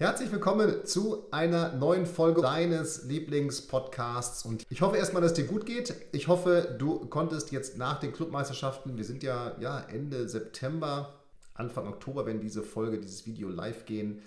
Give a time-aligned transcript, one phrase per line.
[0.00, 5.44] Herzlich willkommen zu einer neuen Folge deines Lieblingspodcasts und ich hoffe erstmal, dass es dir
[5.44, 5.94] gut geht.
[6.12, 11.20] Ich hoffe, du konntest jetzt nach den Clubmeisterschaften, wir sind ja, ja Ende September,
[11.52, 14.22] Anfang Oktober, wenn diese Folge, dieses Video live gehen,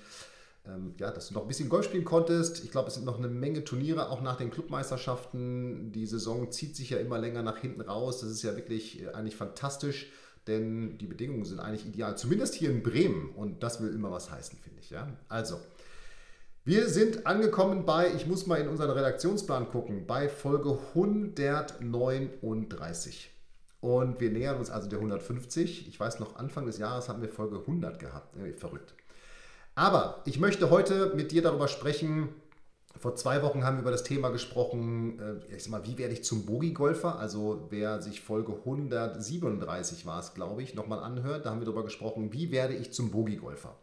[0.68, 2.64] ähm, ja, dass du noch ein bisschen Golf spielen konntest.
[2.64, 5.92] Ich glaube, es sind noch eine Menge Turniere, auch nach den Clubmeisterschaften.
[5.92, 8.22] Die Saison zieht sich ja immer länger nach hinten raus.
[8.22, 10.12] Das ist ja wirklich äh, eigentlich fantastisch
[10.48, 14.32] denn die Bedingungen sind eigentlich ideal, zumindest hier in Bremen und das will immer was
[14.32, 14.90] heißen, finde ich.
[14.90, 15.08] Ja?
[15.30, 15.60] Also,
[16.66, 23.30] wir sind angekommen bei, ich muss mal in unseren Redaktionsplan gucken, bei Folge 139.
[23.82, 25.90] Und wir nähern uns also der 150.
[25.90, 28.38] Ich weiß noch, Anfang des Jahres haben wir Folge 100 gehabt.
[28.38, 28.94] Ja, verrückt.
[29.76, 32.30] Aber ich möchte heute mit dir darüber sprechen,
[33.00, 36.14] vor zwei Wochen haben wir über das Thema gesprochen, äh, ich sag mal, wie werde
[36.14, 37.20] ich zum Bogi-Golfer?
[37.20, 41.84] Also wer sich Folge 137 war es, glaube ich, nochmal anhört, da haben wir darüber
[41.84, 43.76] gesprochen, wie werde ich zum Bogi-Golfer?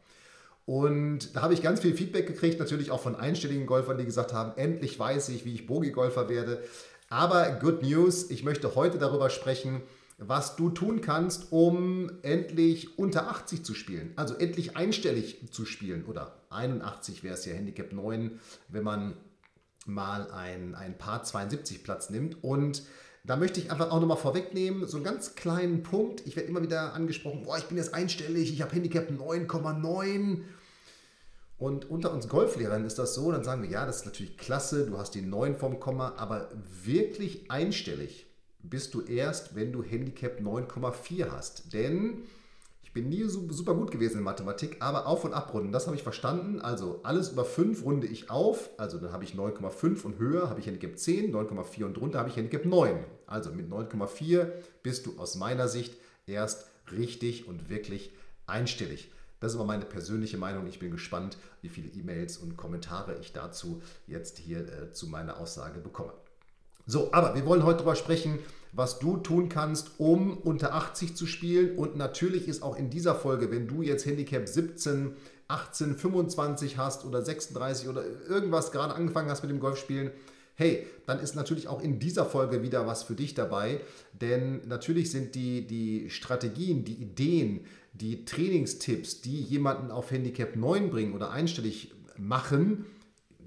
[0.67, 4.33] Und da habe ich ganz viel Feedback gekriegt, natürlich auch von einstelligen Golfern, die gesagt
[4.33, 6.63] haben, endlich weiß ich, wie ich Bogi-Golfer werde.
[7.09, 9.83] Aber good news, ich möchte heute darüber sprechen,
[10.19, 14.13] was du tun kannst, um endlich unter 80 zu spielen.
[14.17, 16.05] Also endlich einstellig zu spielen.
[16.05, 19.17] Oder 81 wäre es ja Handicap 9, wenn man
[19.87, 22.43] mal ein, ein Paar 72 Platz nimmt.
[22.45, 22.83] Und
[23.25, 26.27] da möchte ich einfach auch nochmal vorwegnehmen, so einen ganz kleinen Punkt.
[26.27, 30.43] Ich werde immer wieder angesprochen, boah, ich bin jetzt einstellig, ich habe Handicap 9,9.
[31.59, 34.87] Und unter uns Golflehrern ist das so, dann sagen wir, ja, das ist natürlich klasse,
[34.87, 36.49] du hast die 9 vom Komma, aber
[36.83, 38.27] wirklich einstellig
[38.63, 41.73] bist du erst, wenn du Handicap 9,4 hast.
[41.75, 42.25] Denn
[42.91, 46.03] ich bin nie super gut gewesen in Mathematik, aber Auf- und Abrunden, das habe ich
[46.03, 46.61] verstanden.
[46.61, 50.59] Also alles über 5 runde ich auf, also dann habe ich 9,5 und höher habe
[50.59, 53.05] ich Handicap 10, 9,4 und drunter habe ich Handicap 9.
[53.29, 54.49] Also mit 9,4
[54.83, 55.95] bist du aus meiner Sicht
[56.27, 58.11] erst richtig und wirklich
[58.49, 59.13] einstellig.
[59.39, 60.67] Das ist aber meine persönliche Meinung.
[60.67, 65.39] Ich bin gespannt, wie viele E-Mails und Kommentare ich dazu jetzt hier äh, zu meiner
[65.39, 66.13] Aussage bekomme.
[66.89, 68.41] So, aber wir wollen heute darüber sprechen,
[68.73, 71.77] was du tun kannst, um unter 80 zu spielen.
[71.77, 75.15] Und natürlich ist auch in dieser Folge, wenn du jetzt Handicap 17,
[75.49, 80.13] 18, 25 hast oder 36 oder irgendwas gerade angefangen hast mit dem Golfspielen,
[80.55, 83.81] hey, dann ist natürlich auch in dieser Folge wieder was für dich dabei.
[84.13, 90.91] Denn natürlich sind die, die Strategien, die Ideen, die Trainingstipps, die jemanden auf Handicap 9
[90.91, 92.85] bringen oder einstellig machen,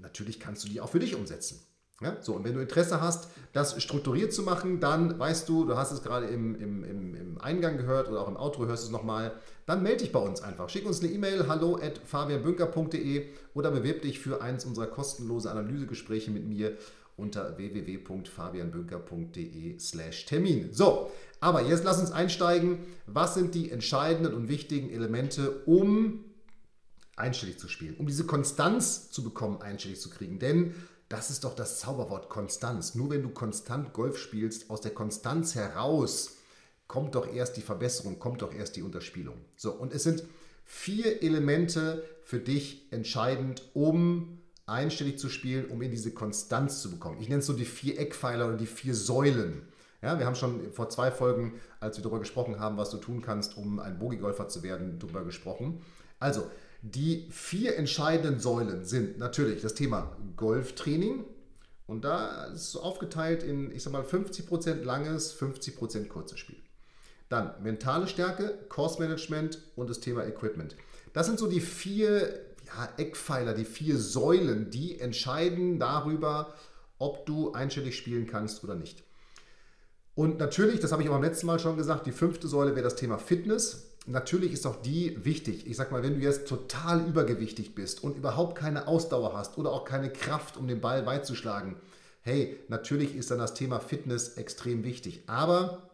[0.02, 1.60] natürlich kannst du die auch für dich umsetzen.
[2.04, 5.74] Ja, so, und wenn du Interesse hast, das strukturiert zu machen, dann weißt du, du
[5.74, 8.88] hast es gerade im, im, im, im Eingang gehört oder auch im Outro hörst du
[8.88, 9.32] es nochmal,
[9.64, 10.68] dann melde dich bei uns einfach.
[10.68, 16.30] Schick uns eine E-Mail, hallo at fabianbünker.de oder bewirb dich für eins unserer kostenlosen Analysegespräche
[16.30, 16.76] mit mir
[17.16, 20.68] unter www.fabianbünker.de slash Termin.
[20.72, 21.10] So,
[21.40, 22.80] aber jetzt lass uns einsteigen.
[23.06, 26.22] Was sind die entscheidenden und wichtigen Elemente, um
[27.16, 30.38] einstellig zu spielen, um diese Konstanz zu bekommen, einstellig zu kriegen?
[30.38, 30.74] Denn
[31.08, 32.94] das ist doch das Zauberwort Konstanz.
[32.94, 36.36] Nur wenn du konstant Golf spielst, aus der Konstanz heraus
[36.86, 39.36] kommt doch erst die Verbesserung, kommt doch erst die Unterspielung.
[39.56, 40.24] So, und es sind
[40.64, 47.20] vier Elemente für dich entscheidend, um einstellig zu spielen, um in diese Konstanz zu bekommen.
[47.20, 49.62] Ich nenne es so die vier Eckpfeiler oder die vier Säulen.
[50.02, 53.22] Ja, wir haben schon vor zwei Folgen, als wir darüber gesprochen haben, was du tun
[53.22, 55.80] kannst, um ein Bogi-Golfer zu werden, darüber gesprochen.
[56.18, 56.50] Also,
[56.86, 61.24] die vier entscheidenden Säulen sind natürlich das Thema Golftraining.
[61.86, 66.58] Und da ist es aufgeteilt in, ich sag mal, 50% langes, 50% kurzes Spiel.
[67.30, 70.76] Dann mentale Stärke, Course Management und das Thema Equipment.
[71.14, 76.52] Das sind so die vier ja, Eckpfeiler, die vier Säulen, die entscheiden darüber,
[76.98, 79.04] ob du einstellig spielen kannst oder nicht.
[80.14, 82.84] Und natürlich, das habe ich auch beim letzten Mal schon gesagt, die fünfte Säule wäre
[82.84, 85.66] das Thema Fitness natürlich ist auch die wichtig.
[85.66, 89.72] Ich sag mal, wenn du jetzt total übergewichtig bist und überhaupt keine Ausdauer hast oder
[89.72, 91.76] auch keine Kraft, um den Ball weit zu schlagen,
[92.22, 95.22] hey, natürlich ist dann das Thema Fitness extrem wichtig.
[95.26, 95.90] Aber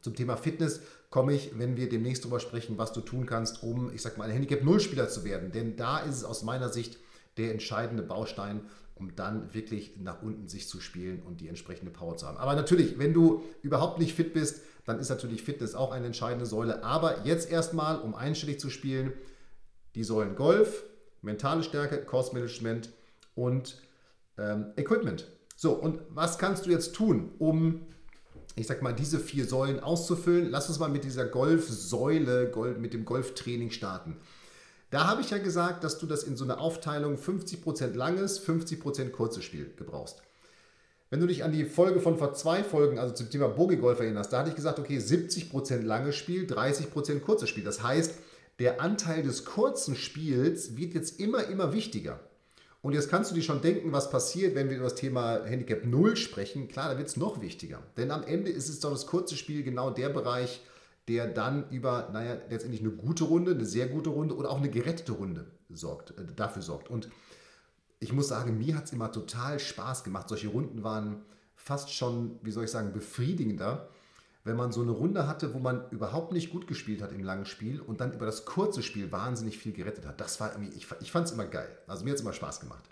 [0.00, 3.92] zum Thema Fitness komme ich, wenn wir demnächst darüber sprechen, was du tun kannst, um,
[3.94, 5.52] ich sag mal, ein Handicap-Null-Spieler zu werden.
[5.52, 6.98] Denn da ist es aus meiner Sicht
[7.36, 8.62] der entscheidende Baustein,
[8.96, 12.36] um dann wirklich nach unten sich zu spielen und die entsprechende Power zu haben.
[12.36, 16.46] Aber natürlich, wenn du überhaupt nicht fit bist, dann ist natürlich Fitness auch eine entscheidende
[16.46, 16.82] Säule.
[16.82, 19.12] Aber jetzt erstmal, um einstellig zu spielen,
[19.94, 20.84] die Säulen Golf,
[21.20, 22.90] mentale Stärke, Cost Management
[23.34, 23.82] und
[24.38, 25.26] ähm, Equipment.
[25.56, 27.86] So, und was kannst du jetzt tun, um,
[28.56, 30.50] ich sag mal, diese vier Säulen auszufüllen?
[30.50, 34.16] Lass uns mal mit dieser Golfsäule, mit dem Golftraining starten.
[34.90, 39.10] Da habe ich ja gesagt, dass du das in so einer Aufteilung 50% langes, 50%
[39.10, 40.22] kurzes Spiel gebrauchst.
[41.10, 44.32] Wenn du dich an die Folge von vor zwei Folgen, also zum Thema Bogey-Golf erinnerst,
[44.32, 47.64] da hatte ich gesagt, okay, 70% langes Spiel, 30% kurzes Spiel.
[47.64, 48.14] Das heißt,
[48.58, 52.20] der Anteil des kurzen Spiels wird jetzt immer, immer wichtiger.
[52.82, 55.84] Und jetzt kannst du dir schon denken, was passiert, wenn wir über das Thema Handicap
[55.84, 56.68] 0 sprechen.
[56.68, 57.82] Klar, da wird es noch wichtiger.
[57.96, 60.60] Denn am Ende ist es doch das kurze Spiel genau der Bereich,
[61.08, 64.68] der dann über, naja, letztendlich eine gute Runde, eine sehr gute Runde oder auch eine
[64.68, 66.90] gerettete Runde sorgt, äh, dafür sorgt.
[66.90, 67.08] Und
[68.00, 70.28] ich muss sagen, mir hat es immer total Spaß gemacht.
[70.28, 71.22] Solche Runden waren
[71.56, 73.88] fast schon, wie soll ich sagen, befriedigender,
[74.44, 77.44] wenn man so eine Runde hatte, wo man überhaupt nicht gut gespielt hat im langen
[77.44, 80.20] Spiel und dann über das kurze Spiel wahnsinnig viel gerettet hat.
[80.20, 81.68] Das war ich, ich fand es immer geil.
[81.86, 82.84] Also mir hat es immer Spaß gemacht.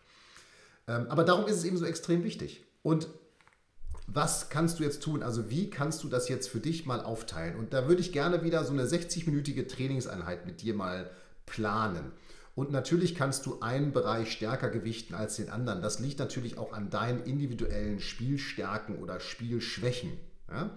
[0.89, 2.65] Ähm, aber darum ist es eben so extrem wichtig.
[2.83, 3.09] Und
[4.07, 5.23] was kannst du jetzt tun?
[5.23, 7.57] Also wie kannst du das jetzt für dich mal aufteilen?
[7.57, 11.11] Und da würde ich gerne wieder so eine 60-minütige Trainingseinheit mit dir mal
[11.45, 12.13] planen.
[12.57, 15.83] Und natürlich kannst du einen Bereich stärker gewichten als den anderen.
[15.83, 20.19] Das liegt natürlich auch an deinen individuellen Spielstärken oder Spielschwächen.
[20.51, 20.71] Ja?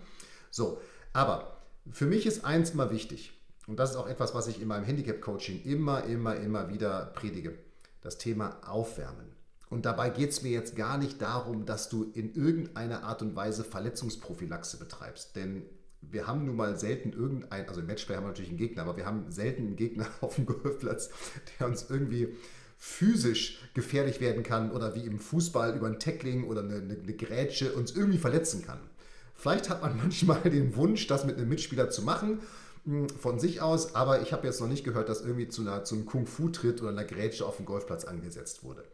[0.52, 0.81] So,
[1.14, 1.58] aber
[1.90, 3.31] für mich ist eins immer wichtig.
[3.66, 7.58] Und das ist auch etwas, was ich in meinem Handicap-Coaching immer, immer, immer wieder predige.
[8.02, 9.28] Das Thema Aufwärmen.
[9.70, 13.38] Und dabei geht es mir jetzt gar nicht darum, dass du in irgendeiner Art und
[13.38, 15.36] Weise Verletzungsprophylaxe betreibst.
[15.38, 15.64] Denn
[16.01, 18.98] wir haben nun mal selten irgendein, also im Matchplay haben wir natürlich einen Gegner, aber
[18.98, 21.10] wir haben selten einen Gegner auf dem Golfplatz,
[21.60, 22.36] der uns irgendwie
[22.78, 27.13] physisch gefährlich werden kann oder wie im Fußball über ein Tackling oder eine, eine, eine
[27.13, 28.80] Grätsche uns irgendwie verletzen kann.
[29.36, 32.40] Vielleicht hat man manchmal den Wunsch, das mit einem Mitspieler zu machen,
[32.86, 35.84] hm, von sich aus, aber ich habe jetzt noch nicht gehört, dass irgendwie zu, einer,
[35.84, 38.86] zu einem Kung-Fu-Tritt oder einer Grätsche auf dem Golfplatz angesetzt wurde.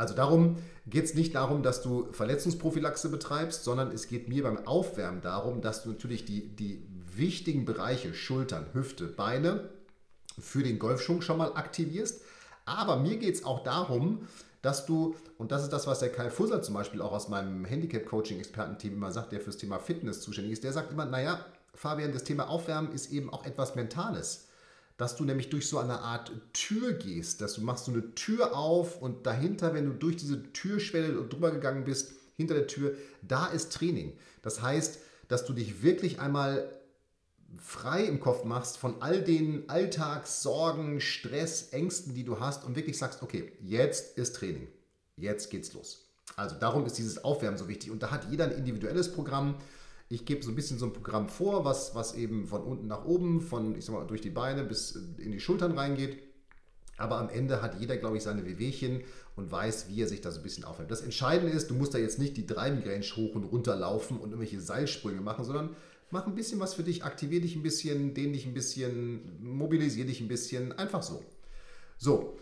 [0.00, 0.56] Also darum
[0.86, 5.60] geht es nicht darum, dass du Verletzungsprophylaxe betreibst, sondern es geht mir beim Aufwärmen darum,
[5.60, 6.82] dass du natürlich die, die
[7.14, 9.68] wichtigen Bereiche, Schultern, Hüfte, Beine,
[10.38, 12.22] für den Golfschwung schon mal aktivierst.
[12.64, 14.26] Aber mir geht es auch darum,
[14.62, 17.66] dass du, und das ist das, was der Kai Fusser zum Beispiel auch aus meinem
[17.66, 21.44] Handicap-Coaching-Expertenteam immer sagt, der fürs Thema Fitness zuständig ist, der sagt immer, naja,
[21.74, 24.46] Fabian, das Thema Aufwärmen ist eben auch etwas Mentales
[25.00, 28.54] dass du nämlich durch so eine Art Tür gehst, dass du machst so eine Tür
[28.54, 33.46] auf und dahinter, wenn du durch diese Türschwelle drüber gegangen bist, hinter der Tür, da
[33.46, 34.12] ist Training.
[34.42, 34.98] Das heißt,
[35.28, 36.70] dass du dich wirklich einmal
[37.56, 42.98] frei im Kopf machst von all den Alltagssorgen, Stress, Ängsten, die du hast und wirklich
[42.98, 44.68] sagst, okay, jetzt ist Training.
[45.16, 46.10] Jetzt geht's los.
[46.36, 49.54] Also darum ist dieses Aufwärmen so wichtig und da hat jeder ein individuelles Programm
[50.10, 53.04] ich gebe so ein bisschen so ein Programm vor, was, was eben von unten nach
[53.04, 56.18] oben, von, ich sag mal, durch die Beine bis in die Schultern reingeht.
[56.96, 59.04] Aber am Ende hat jeder, glaube ich, seine Wehwehchen
[59.36, 60.90] und weiß, wie er sich da so ein bisschen aufhält.
[60.90, 64.30] Das Entscheidende ist, du musst da jetzt nicht die Driving hoch und runter laufen und
[64.30, 65.76] irgendwelche Seilsprünge machen, sondern
[66.10, 70.06] mach ein bisschen was für dich, aktivier dich ein bisschen, dehn dich ein bisschen, mobilisier
[70.06, 71.24] dich ein bisschen, einfach so.
[71.98, 72.36] So,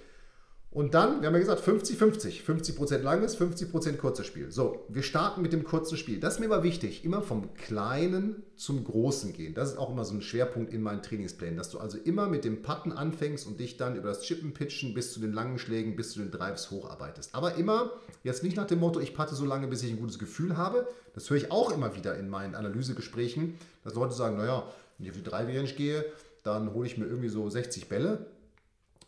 [0.71, 2.45] und dann, wir haben ja gesagt, 50-50.
[2.45, 4.53] 50%, langes, 50% kurzes Spiel.
[4.53, 6.21] So, wir starten mit dem kurzen Spiel.
[6.21, 9.55] Das ist mir aber wichtig, immer vom Kleinen zum Großen gehen.
[9.55, 12.45] Das ist auch immer so ein Schwerpunkt in meinen Trainingsplänen, dass du also immer mit
[12.45, 15.97] dem Putten anfängst und dich dann über das Chippen, Pitchen bis zu den langen Schlägen,
[15.97, 17.35] bis zu den Drives hocharbeitest.
[17.35, 17.91] Aber immer,
[18.23, 20.87] jetzt nicht nach dem Motto, ich patte so lange, bis ich ein gutes Gefühl habe.
[21.15, 24.65] Das höre ich auch immer wieder in meinen Analysegesprächen, dass Leute sagen, naja,
[24.99, 26.05] wenn ich auf die 3 Range gehe,
[26.43, 28.27] dann hole ich mir irgendwie so 60 Bälle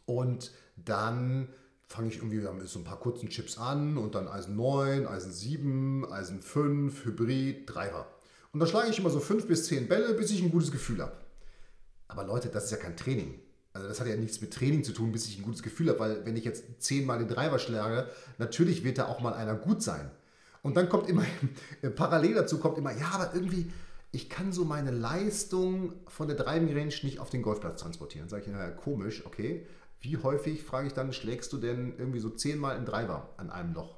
[0.07, 0.53] und
[0.85, 1.49] dann
[1.87, 5.33] fange ich irgendwie mit so ein paar kurzen Chips an und dann Eisen 9, Eisen
[5.33, 8.07] 7, Eisen 5, Hybrid, Driver.
[8.53, 11.03] Und dann schlage ich immer so 5 bis 10 Bälle, bis ich ein gutes Gefühl
[11.03, 11.13] habe.
[12.09, 13.41] Aber Leute, das ist ja kein Training.
[13.73, 16.01] Also das hat ja nichts mit Training zu tun, bis ich ein gutes Gefühl habe,
[16.01, 18.09] weil wenn ich jetzt 10 Mal den Driver schlage,
[18.39, 20.11] natürlich wird da auch mal einer gut sein.
[20.63, 21.25] Und dann kommt immer,
[21.97, 23.73] parallel dazu kommt immer, ja, aber irgendwie,
[24.13, 28.29] ich kann so meine Leistung von der Driving Range nicht auf den Golfplatz transportieren.
[28.29, 29.67] Sage ich, naja, komisch, okay.
[30.01, 33.75] Wie häufig, frage ich dann, schlägst du denn irgendwie so zehnmal in Driver an einem
[33.75, 33.97] Loch?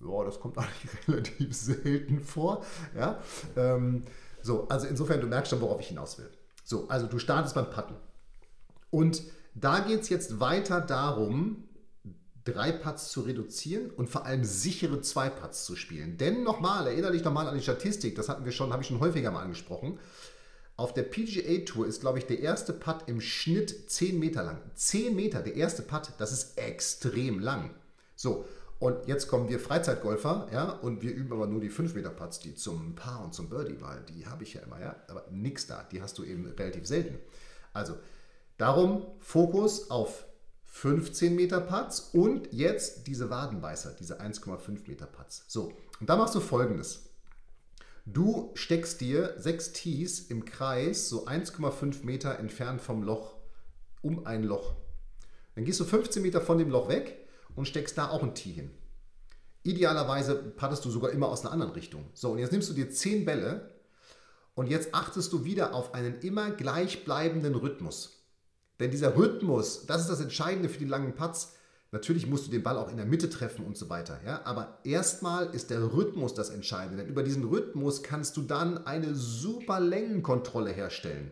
[0.00, 2.64] Ja, das kommt eigentlich relativ selten vor.
[2.96, 3.22] Ja?
[3.56, 4.04] Ähm,
[4.42, 6.30] so, also insofern, du merkst schon, worauf ich hinaus will.
[6.64, 7.94] So, also du startest beim Putten.
[8.90, 9.22] Und
[9.54, 11.64] da geht es jetzt weiter darum,
[12.44, 16.16] drei Putts zu reduzieren und vor allem sichere zwei Putts zu spielen.
[16.16, 19.00] Denn nochmal, erinnere dich nochmal an die Statistik, das hatten wir schon, habe ich schon
[19.00, 19.98] häufiger mal angesprochen.
[20.78, 24.62] Auf der PGA Tour ist, glaube ich, der erste Putt im Schnitt 10 Meter lang.
[24.76, 27.74] 10 Meter, der erste Putt, das ist extrem lang.
[28.14, 28.44] So,
[28.78, 32.38] Und jetzt kommen wir Freizeitgolfer, ja, und wir üben aber nur die 5 Meter Putts,
[32.38, 35.66] die zum Paar und zum Birdie, weil die habe ich ja immer, ja, aber nix
[35.66, 37.18] da, die hast du eben relativ selten.
[37.72, 37.96] Also,
[38.56, 40.26] darum Fokus auf
[40.62, 45.44] 15 Meter Putts und jetzt diese Wadenbeißer, diese 1,5 Meter Putts.
[45.48, 47.02] So, und da machst du folgendes.
[48.10, 53.36] Du steckst dir sechs Tees im Kreis, so 1,5 Meter entfernt vom Loch,
[54.00, 54.76] um ein Loch.
[55.54, 58.52] Dann gehst du 15 Meter von dem Loch weg und steckst da auch ein Tee
[58.52, 58.70] hin.
[59.62, 62.08] Idealerweise paddest du sogar immer aus einer anderen Richtung.
[62.14, 63.74] So, und jetzt nimmst du dir 10 Bälle
[64.54, 68.24] und jetzt achtest du wieder auf einen immer gleichbleibenden Rhythmus.
[68.80, 71.57] Denn dieser Rhythmus, das ist das Entscheidende für die langen Putts.
[71.90, 74.20] Natürlich musst du den Ball auch in der Mitte treffen und so weiter.
[74.24, 74.42] Ja?
[74.44, 77.02] Aber erstmal ist der Rhythmus das Entscheidende.
[77.02, 81.30] Denn über diesen Rhythmus kannst du dann eine super Längenkontrolle herstellen.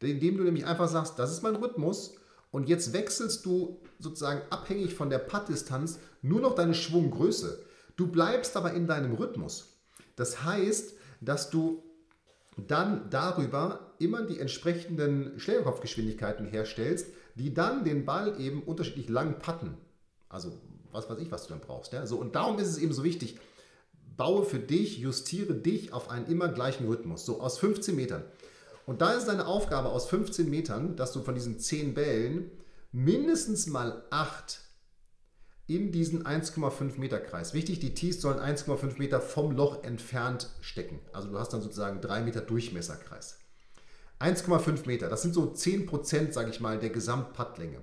[0.00, 2.14] Indem du nämlich einfach sagst, das ist mein Rhythmus
[2.50, 7.64] und jetzt wechselst du sozusagen abhängig von der Puttdistanz nur noch deine Schwunggröße.
[7.96, 9.76] Du bleibst aber in deinem Rhythmus.
[10.16, 11.82] Das heißt, dass du
[12.56, 17.08] dann darüber immer die entsprechenden Schlägerkopfgeschwindigkeiten herstellst,
[17.38, 19.76] die dann den Ball eben unterschiedlich lang patten.
[20.28, 20.52] Also
[20.92, 21.92] was weiß ich, was du dann brauchst.
[21.92, 22.06] Ja?
[22.06, 23.38] So, und darum ist es eben so wichtig,
[24.16, 28.24] baue für dich, justiere dich auf einen immer gleichen Rhythmus, so aus 15 Metern.
[28.86, 32.50] Und da ist deine Aufgabe aus 15 Metern, dass du von diesen 10 Bällen
[32.90, 34.60] mindestens mal 8
[35.66, 37.52] in diesen 1,5 Meter Kreis.
[37.52, 41.00] Wichtig, die Tees sollen 1,5 Meter vom Loch entfernt stecken.
[41.12, 43.38] Also du hast dann sozusagen 3 Meter Durchmesserkreis.
[44.20, 47.82] 1,5 Meter, das sind so 10 Prozent, sage ich mal, der Gesamtputtlänge.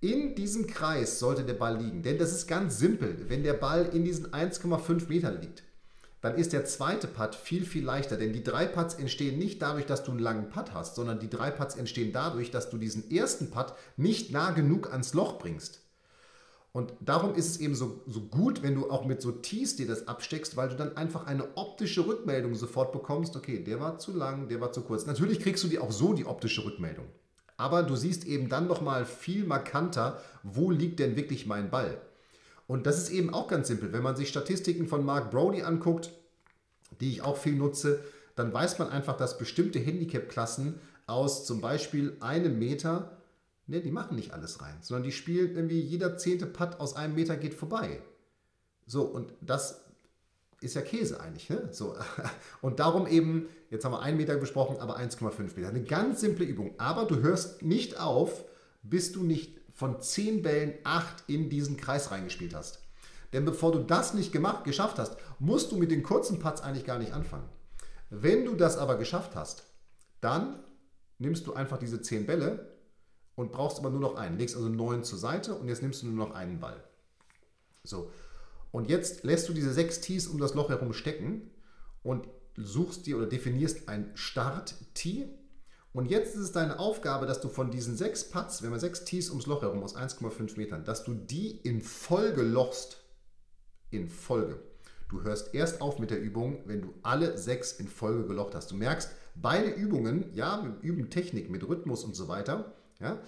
[0.00, 3.24] In diesem Kreis sollte der Ball liegen, denn das ist ganz simpel.
[3.28, 5.64] Wenn der Ball in diesen 1,5 Metern liegt,
[6.20, 8.16] dann ist der zweite Putt viel, viel leichter.
[8.16, 11.30] Denn die drei Putts entstehen nicht dadurch, dass du einen langen Putt hast, sondern die
[11.30, 15.80] drei Putts entstehen dadurch, dass du diesen ersten Putt nicht nah genug ans Loch bringst.
[16.72, 19.86] Und darum ist es eben so, so gut, wenn du auch mit so Tees dir
[19.86, 23.36] das absteckst, weil du dann einfach eine optische Rückmeldung sofort bekommst.
[23.36, 25.06] Okay, der war zu lang, der war zu kurz.
[25.06, 27.06] Natürlich kriegst du dir auch so die optische Rückmeldung.
[27.56, 32.00] Aber du siehst eben dann nochmal viel markanter, wo liegt denn wirklich mein Ball.
[32.68, 33.92] Und das ist eben auch ganz simpel.
[33.92, 36.12] Wenn man sich Statistiken von Mark Brody anguckt,
[37.00, 38.04] die ich auch viel nutze,
[38.36, 43.17] dann weiß man einfach, dass bestimmte Handicap-Klassen aus zum Beispiel einem Meter
[43.68, 47.14] Ne, die machen nicht alles rein, sondern die spielen irgendwie jeder zehnte Putt aus einem
[47.14, 48.02] Meter geht vorbei.
[48.86, 49.84] So, und das
[50.62, 51.50] ist ja Käse eigentlich.
[51.50, 51.68] Ne?
[51.70, 51.94] So.
[52.62, 55.68] Und darum eben, jetzt haben wir einen Meter besprochen, aber 1,5 Meter.
[55.68, 56.74] Eine ganz simple Übung.
[56.78, 58.44] Aber du hörst nicht auf,
[58.82, 62.80] bis du nicht von 10 Bällen 8 in diesen Kreis reingespielt hast.
[63.32, 66.86] Denn bevor du das nicht gemacht, geschafft hast, musst du mit den kurzen Putts eigentlich
[66.86, 67.48] gar nicht anfangen.
[68.08, 69.64] Wenn du das aber geschafft hast,
[70.22, 70.64] dann
[71.18, 72.67] nimmst du einfach diese 10 Bälle
[73.38, 74.36] und brauchst aber nur noch einen.
[74.36, 76.82] Legst also neun zur Seite und jetzt nimmst du nur noch einen Ball.
[77.84, 78.10] So.
[78.72, 81.48] Und jetzt lässt du diese sechs Tees um das Loch herum stecken
[82.02, 82.26] und
[82.56, 85.28] suchst dir oder definierst ein Start-Tee.
[85.92, 89.04] Und jetzt ist es deine Aufgabe, dass du von diesen sechs Putts, wenn man sechs
[89.04, 93.04] Tees ums Loch herum aus 1,5 Metern, dass du die in Folge lochst.
[93.90, 94.60] In Folge.
[95.08, 98.72] Du hörst erst auf mit der Übung, wenn du alle sechs in Folge gelocht hast.
[98.72, 103.18] Du merkst, beide Übungen, ja, wir üben Technik mit Rhythmus und so weiter, ja?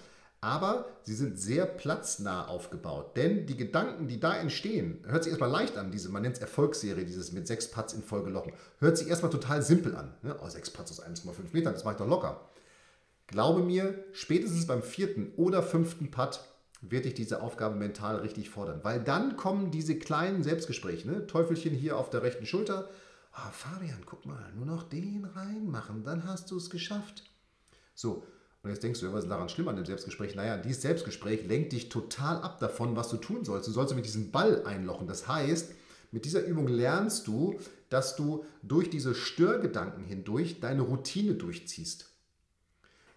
[0.43, 3.15] Aber sie sind sehr platznah aufgebaut.
[3.15, 6.41] Denn die Gedanken, die da entstehen, hört sich erstmal leicht an, diese, man nennt es
[6.41, 8.53] Erfolgsserie, dieses mit sechs Putts in Folge lochen.
[8.79, 10.15] Hört sich erstmal total simpel an.
[10.23, 10.35] Ne?
[10.41, 12.49] Oh, sechs Putts aus 1,5 Metern, das mache ich doch locker.
[13.27, 16.41] Glaube mir, spätestens beim vierten oder fünften Putt
[16.81, 18.79] wird dich diese Aufgabe mental richtig fordern.
[18.81, 21.07] Weil dann kommen diese kleinen Selbstgespräche.
[21.07, 21.27] Ne?
[21.27, 22.89] Teufelchen hier auf der rechten Schulter.
[23.33, 27.23] Oh, Fabian, guck mal, nur noch den reinmachen, dann hast du es geschafft.
[27.93, 28.25] So,
[28.63, 30.35] und jetzt denkst du, was ist daran schlimm an dem Selbstgespräch?
[30.35, 33.67] Naja, dieses Selbstgespräch lenkt dich total ab davon, was du tun sollst.
[33.67, 35.07] Du sollst mit diesem Ball einlochen.
[35.07, 35.71] Das heißt,
[36.11, 42.05] mit dieser Übung lernst du, dass du durch diese Störgedanken hindurch deine Routine durchziehst.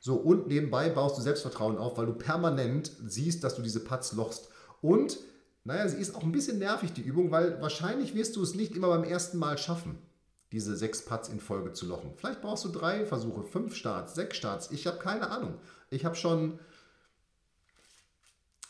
[0.01, 4.13] So, und nebenbei baust du Selbstvertrauen auf, weil du permanent siehst, dass du diese Putts
[4.13, 4.49] lochst.
[4.81, 5.19] Und,
[5.65, 8.77] naja, sie ist auch ein bisschen nervig, die Übung, weil wahrscheinlich wirst du es nicht
[8.77, 9.99] immer beim ersten Mal schaffen
[10.54, 12.12] diese sechs Putts in Folge zu lochen.
[12.16, 14.70] Vielleicht brauchst du drei Versuche, fünf Starts, sechs Starts.
[14.70, 15.58] Ich habe keine Ahnung.
[15.90, 16.61] Ich habe schon,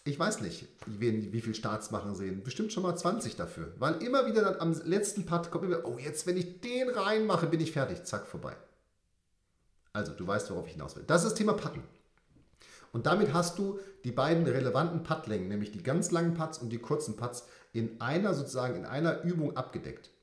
[0.05, 2.43] ich weiß nicht, wie, wie viele Starts machen sehen.
[2.43, 3.75] Bestimmt schon mal 20 dafür.
[3.79, 7.49] Weil immer wieder dann am letzten Putt kommt immer, oh, jetzt, wenn ich den reinmache,
[7.49, 8.03] bin ich fertig.
[8.05, 8.57] Zack, vorbei.
[9.93, 11.05] Also, du weißt, worauf ich hinaus will.
[11.07, 11.83] Das ist Thema Putten.
[12.93, 16.79] Und damit hast du die beiden relevanten Puttlängen, nämlich die ganz langen Putts und die
[16.79, 20.14] kurzen Putts, in einer sozusagen in einer Übung abgedeckt.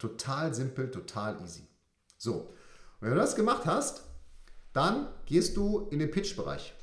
[0.00, 1.68] Total simpel, total easy.
[2.16, 2.52] So,
[3.00, 4.02] wenn du das gemacht hast,
[4.72, 6.74] dann gehst du in den Pitch-Bereich.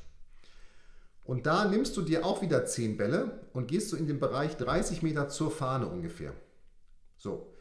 [1.24, 4.56] Und da nimmst du dir auch wieder 10 Bälle und gehst du in den Bereich
[4.56, 6.34] 30 Meter zur Fahne ungefähr.
[7.18, 7.54] So.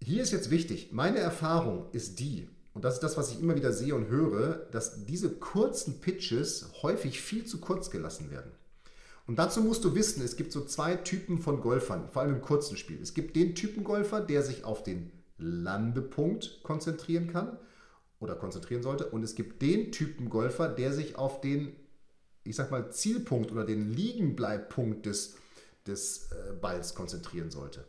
[0.00, 3.56] Hier ist jetzt wichtig, meine Erfahrung ist die, und das ist das, was ich immer
[3.56, 8.52] wieder sehe und höre, dass diese kurzen Pitches häufig viel zu kurz gelassen werden.
[9.26, 12.42] Und dazu musst du wissen, es gibt so zwei Typen von Golfern, vor allem im
[12.42, 13.00] kurzen Spiel.
[13.00, 17.58] Es gibt den Typen Golfer, der sich auf den Landepunkt konzentrieren kann
[18.20, 19.06] oder konzentrieren sollte.
[19.06, 21.74] Und es gibt den Typen Golfer, der sich auf den,
[22.44, 25.36] ich sag mal, Zielpunkt oder den Liegenbleibpunkt des,
[25.86, 27.84] des äh, Balls konzentrieren sollte.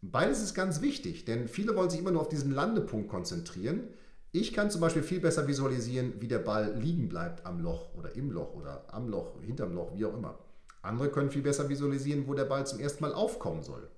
[0.00, 3.88] Beides ist ganz wichtig, denn viele wollen sich immer nur auf diesen Landepunkt konzentrieren.
[4.30, 8.14] Ich kann zum Beispiel viel besser visualisieren, wie der Ball liegen bleibt am Loch oder
[8.14, 10.38] im Loch oder am Loch, hinterm Loch, wie auch immer.
[10.82, 13.88] Andere können viel besser visualisieren, wo der Ball zum ersten Mal aufkommen soll.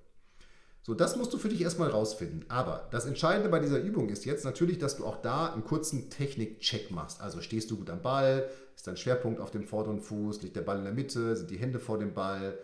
[0.83, 2.43] So, das musst du für dich erstmal rausfinden.
[2.49, 6.09] Aber das Entscheidende bei dieser Übung ist jetzt natürlich, dass du auch da einen kurzen
[6.09, 7.21] Technik-Check machst.
[7.21, 10.61] Also stehst du gut am Ball, ist dein Schwerpunkt auf dem vorderen Fuß, liegt der
[10.61, 12.57] Ball in der Mitte, sind die Hände vor dem Ball,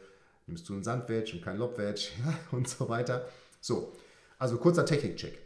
[0.47, 3.27] nimmst du einen Sandwedge und kein Lobwedge ja, und so weiter.
[3.61, 3.93] So,
[4.39, 5.37] also kurzer Technik-Check.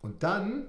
[0.00, 0.68] Und dann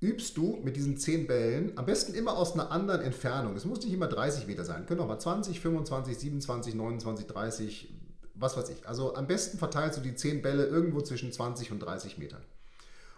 [0.00, 3.54] übst du mit diesen 10 Bällen, am besten immer aus einer anderen Entfernung.
[3.54, 7.94] Es muss nicht immer 30 Meter sein, können auch mal 20, 25, 27, 29, 30,
[8.34, 8.88] was weiß ich.
[8.88, 12.42] Also am besten verteilst du die 10 Bälle irgendwo zwischen 20 und 30 Metern.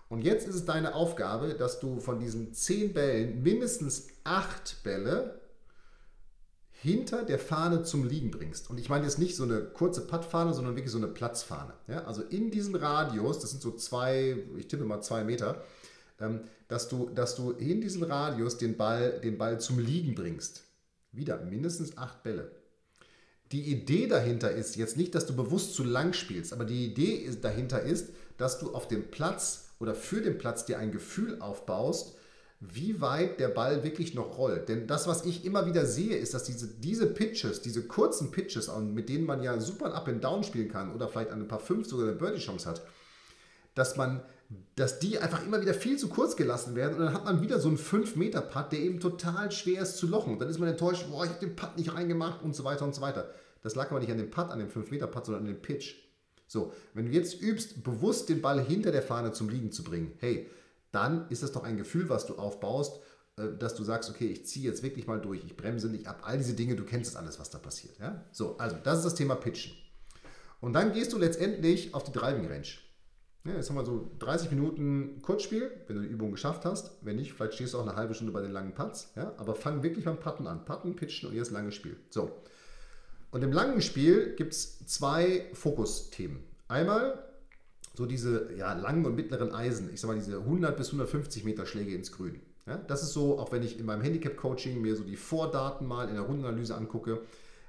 [0.09, 5.41] Und jetzt ist es deine Aufgabe, dass du von diesen 10 Bällen mindestens 8 Bälle
[6.83, 8.69] hinter der Fahne zum Liegen bringst.
[8.69, 11.73] Und ich meine jetzt nicht so eine kurze Puttfahne, sondern wirklich so eine Platzfahne.
[11.87, 15.63] Ja, also in diesem Radius, das sind so zwei, ich tippe mal zwei Meter,
[16.69, 20.65] dass du, dass du in diesem Radius den Ball, den Ball zum Liegen bringst.
[21.13, 22.51] Wieder mindestens acht Bälle.
[23.53, 27.31] Die Idee dahinter ist jetzt nicht, dass du bewusst zu lang spielst, aber die Idee
[27.41, 32.17] dahinter ist, dass du auf dem Platz oder für den Platz dir ein Gefühl aufbaust,
[32.61, 34.69] wie weit der Ball wirklich noch rollt.
[34.69, 38.71] Denn das, was ich immer wieder sehe, ist, dass diese, diese Pitches, diese kurzen Pitches,
[38.79, 41.59] mit denen man ja super ein Up and Down spielen kann oder vielleicht ein paar
[41.59, 42.83] fünf sogar eine Birdie-Chance hat,
[43.75, 44.23] dass man
[44.77, 47.61] dass die einfach immer wieder viel zu kurz gelassen werden und dann hat man wieder
[47.61, 50.33] so einen 5-Meter-Putt, der eben total schwer ist zu lochen.
[50.33, 52.85] Und dann ist man enttäuscht, boah, ich habe den Putt nicht reingemacht und so weiter
[52.85, 53.31] und so weiter.
[53.63, 55.97] Das lag aber nicht an dem Putt, an dem 5-Meter-Putt, sondern an dem Pitch.
[56.49, 60.13] So, wenn du jetzt übst, bewusst den Ball hinter der Fahne zum Liegen zu bringen,
[60.19, 60.51] hey,
[60.91, 63.01] dann ist das doch ein Gefühl, was du aufbaust,
[63.37, 66.23] äh, dass du sagst, okay, ich ziehe jetzt wirklich mal durch, ich bremse nicht ab,
[66.25, 67.99] all diese Dinge, du kennst das alles, was da passiert.
[67.99, 68.25] Ja?
[68.33, 69.73] So, also das ist das Thema Pitchen.
[70.61, 72.69] Und dann gehst du letztendlich auf die Driving Range.
[73.45, 76.93] Ja, jetzt haben wir so 30 Minuten Kurzspiel, wenn du die Übung geschafft hast.
[77.01, 79.11] Wenn nicht, vielleicht stehst du auch eine halbe Stunde bei den langen Putts.
[79.17, 79.33] Ja?
[79.37, 80.65] Aber fang wirklich beim Putten an.
[80.65, 81.97] Putten, Pitchen und jetzt langes Spiel.
[82.11, 82.31] So.
[83.33, 86.39] Und im langen Spiel gibt es zwei Fokusthemen.
[86.69, 87.19] Einmal
[87.95, 91.67] so diese ja, langen und mittleren Eisen, ich sag mal diese 100 bis 150 Meter
[91.67, 92.41] Schläge ins Grün.
[92.67, 96.09] Ja, das ist so, auch wenn ich in meinem Handicap-Coaching mir so die Vordaten mal
[96.09, 97.21] in der Rundenanalyse angucke,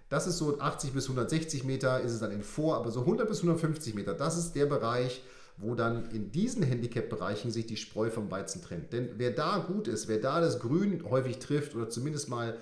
[0.10, 3.28] das ist so 80 bis 160 Meter ist es dann in Vor, aber so 100
[3.28, 5.24] bis 150 Meter, das ist der Bereich,
[5.58, 8.92] wo dann in diesen Handicap-Bereichen sich die Spreu vom Weizen trennt.
[8.94, 12.58] Denn wer da gut ist, wer da das Grün häufig trifft oder zumindest mal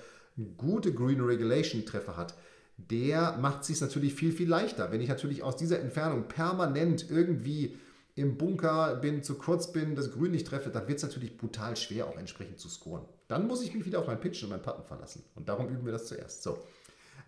[0.56, 2.34] gute Green Regulation Treffer hat,
[2.76, 4.90] der macht es sich natürlich viel, viel leichter.
[4.92, 7.76] Wenn ich natürlich aus dieser Entfernung permanent irgendwie
[8.14, 11.76] im Bunker bin, zu kurz bin, das Grün nicht treffe, dann wird es natürlich brutal
[11.76, 13.04] schwer, auch entsprechend zu scoren.
[13.28, 15.24] Dann muss ich mich wieder auf mein Pitch und mein Putten verlassen.
[15.34, 16.42] Und darum üben wir das zuerst.
[16.42, 16.58] So.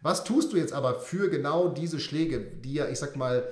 [0.02, 3.50] Was tust du jetzt aber für genau diese Schläge, die ja, ich sag mal,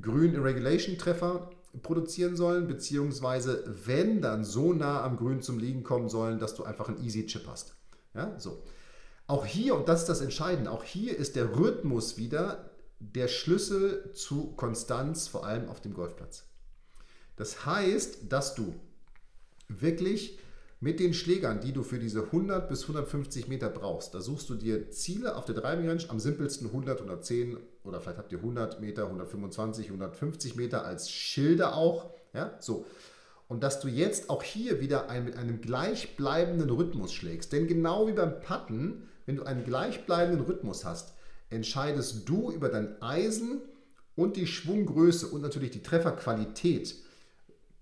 [0.00, 1.50] Grün Irregulation Treffer
[1.82, 6.64] produzieren sollen, beziehungsweise wenn dann so nah am Grün zum Liegen kommen sollen, dass du
[6.64, 7.74] einfach einen Easy Chip hast.
[8.14, 8.62] Ja, so.
[9.26, 14.10] Auch hier, und das ist das Entscheidende, auch hier ist der Rhythmus wieder der Schlüssel
[14.12, 16.44] zu Konstanz, vor allem auf dem Golfplatz.
[17.36, 18.74] Das heißt, dass du
[19.68, 20.38] wirklich
[20.80, 24.54] mit den Schlägern, die du für diese 100 bis 150 Meter brauchst, da suchst du
[24.54, 28.80] dir Ziele auf der Driving Range, am simpelsten 100, 110 oder vielleicht habt ihr 100
[28.80, 32.10] Meter, 125, 150 Meter als Schilder auch.
[32.32, 32.86] Ja, so.
[33.48, 37.52] Und dass du jetzt auch hier wieder ein, mit einem gleichbleibenden Rhythmus schlägst.
[37.52, 41.14] Denn genau wie beim Putten, wenn du einen gleichbleibenden Rhythmus hast,
[41.48, 43.60] entscheidest du über dein Eisen
[44.14, 46.94] und die Schwunggröße und natürlich die Trefferqualität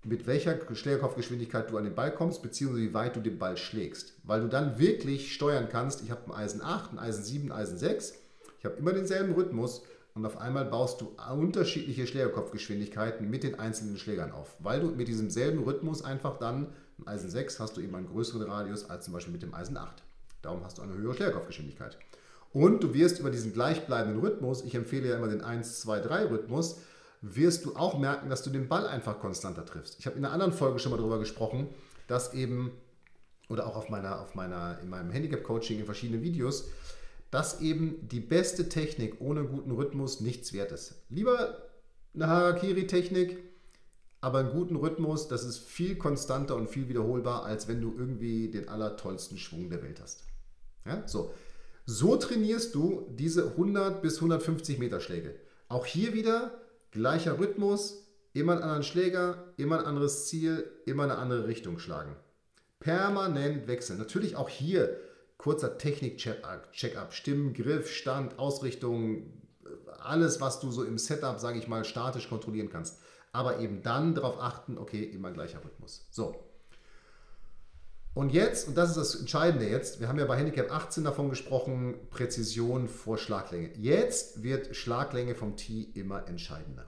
[0.03, 4.13] mit welcher Schlägerkopfgeschwindigkeit du an den Ball kommst, beziehungsweise wie weit du den Ball schlägst.
[4.23, 7.57] Weil du dann wirklich steuern kannst, ich habe ein Eisen 8, ein Eisen 7, ein
[7.59, 8.13] Eisen 6,
[8.59, 13.97] ich habe immer denselben Rhythmus und auf einmal baust du unterschiedliche Schlägerkopfgeschwindigkeiten mit den einzelnen
[13.97, 14.55] Schlägern auf.
[14.59, 16.67] Weil du mit diesem selben Rhythmus einfach dann,
[16.97, 19.77] im Eisen 6 hast du eben einen größeren Radius als zum Beispiel mit dem Eisen
[19.77, 20.03] 8.
[20.41, 21.97] Darum hast du eine höhere Schlägerkopfgeschwindigkeit.
[22.51, 26.25] Und du wirst über diesen gleichbleibenden Rhythmus, ich empfehle ja immer den 1, 2, 3
[26.25, 26.79] Rhythmus,
[27.21, 29.99] wirst du auch merken, dass du den Ball einfach konstanter triffst.
[29.99, 31.67] Ich habe in einer anderen Folge schon mal darüber gesprochen,
[32.07, 32.71] dass eben,
[33.49, 36.69] oder auch auf meiner, auf meiner, in meinem Handicap-Coaching in verschiedenen Videos,
[37.31, 40.95] dass eben die beste Technik ohne guten Rhythmus nichts wert ist.
[41.09, 41.69] Lieber
[42.13, 43.37] eine Harakiri-Technik,
[44.21, 48.49] aber einen guten Rhythmus, das ist viel konstanter und viel wiederholbar, als wenn du irgendwie
[48.49, 50.23] den allertollsten Schwung der Welt hast.
[50.85, 51.07] Ja?
[51.07, 51.33] So.
[51.85, 55.35] so trainierst du diese 100 bis 150 Meter Schläge.
[55.67, 56.59] Auch hier wieder
[56.91, 62.15] gleicher Rhythmus, immer einen anderen Schläger, immer ein anderes Ziel, immer eine andere Richtung schlagen.
[62.79, 63.99] Permanent wechseln.
[63.99, 64.97] Natürlich auch hier
[65.39, 69.33] kurzer Technik-Check-up, Stimmen, Griff, Stand, Ausrichtung,
[69.99, 72.99] alles, was du so im Setup, sage ich mal, statisch kontrollieren kannst.
[73.31, 76.07] Aber eben dann darauf achten, okay, immer gleicher Rhythmus.
[76.11, 76.35] So.
[78.13, 81.29] Und jetzt, und das ist das Entscheidende jetzt, wir haben ja bei Handicap 18 davon
[81.29, 83.71] gesprochen, Präzision vor Schlaglänge.
[83.77, 86.85] Jetzt wird Schlaglänge vom Tee immer entscheidender.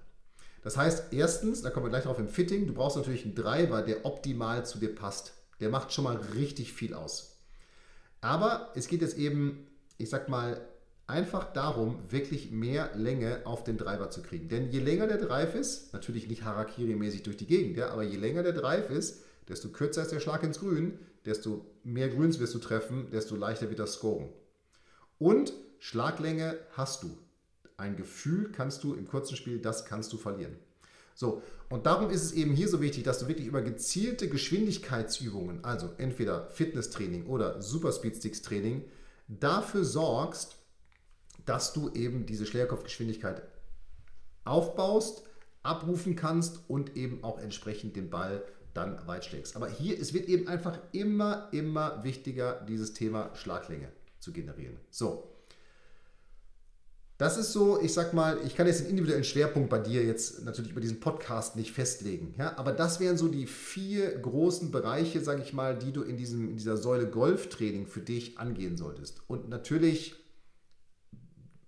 [0.61, 3.81] Das heißt, erstens, da kommen wir gleich drauf im Fitting, du brauchst natürlich einen Driver,
[3.81, 5.33] der optimal zu dir passt.
[5.61, 7.30] Der macht schon mal richtig viel aus.
[8.21, 10.61] Aber es geht jetzt eben, ich sag mal,
[11.07, 14.47] einfach darum, wirklich mehr Länge auf den Driver zu kriegen.
[14.47, 18.17] Denn je länger der Drive ist, natürlich nicht Harakiri-mäßig durch die Gegend, ja, aber je
[18.17, 22.55] länger der Drive ist, desto kürzer ist der Schlag ins Grün, desto mehr Grüns wirst
[22.55, 24.29] du treffen, desto leichter wird das Scoren.
[25.19, 27.17] Und Schlaglänge hast du.
[27.75, 30.55] Ein Gefühl kannst du im kurzen Spiel, das kannst du verlieren.
[31.21, 35.63] So, und darum ist es eben hier so wichtig, dass du wirklich über gezielte Geschwindigkeitsübungen,
[35.63, 38.85] also entweder Fitnesstraining oder Superspeed-Sticks-Training,
[39.27, 40.57] dafür sorgst,
[41.45, 43.43] dass du eben diese Schlägerkopfgeschwindigkeit
[44.45, 45.21] aufbaust,
[45.61, 49.55] abrufen kannst und eben auch entsprechend den Ball dann weit schlägst.
[49.55, 54.79] Aber hier, es wird eben einfach immer, immer wichtiger, dieses Thema Schlaglänge zu generieren.
[54.89, 55.30] So,
[57.21, 60.43] das ist so, ich sag mal, ich kann jetzt den individuellen Schwerpunkt bei dir jetzt
[60.43, 65.21] natürlich über diesen Podcast nicht festlegen, ja, aber das wären so die vier großen Bereiche,
[65.21, 69.21] sage ich mal, die du in, diesem, in dieser Säule Golftraining für dich angehen solltest.
[69.27, 70.15] Und natürlich,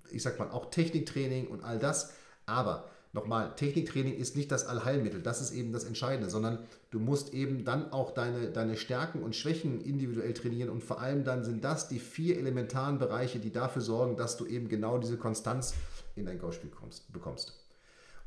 [0.10, 2.14] ich sag mal, auch Techniktraining und all das,
[2.48, 7.34] aber nochmal, Techniktraining ist nicht das Allheilmittel, das ist eben das Entscheidende, sondern du musst
[7.34, 11.64] eben dann auch deine, deine Stärken und Schwächen individuell trainieren und vor allem dann sind
[11.64, 15.76] das die vier elementaren Bereiche, die dafür sorgen, dass du eben genau diese Konstanz
[16.16, 16.72] in dein Golfspiel
[17.10, 17.54] bekommst.